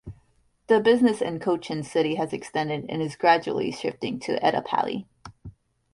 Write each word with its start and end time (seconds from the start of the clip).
The 0.65 0.79
business 0.79 1.21
in 1.21 1.39
Cochin 1.39 1.83
City 1.83 2.15
has 2.15 2.33
extended 2.33 2.87
and 2.89 3.03
is 3.03 3.15
gradually 3.15 3.71
shifting 3.71 4.17
to 4.21 4.39
Edapally. 4.39 5.05